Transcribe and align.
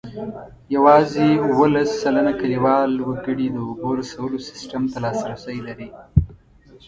یوازې 0.75 1.27
اوولس 1.49 1.89
سلنه 2.03 2.31
کلیوال 2.41 2.91
وګړي 3.07 3.47
د 3.51 3.57
اوبو 3.67 3.89
رسولو 3.99 4.37
سیسټم 4.49 4.83
ته 4.91 4.97
لاسرسی 5.03 5.57
لري. 5.67 5.89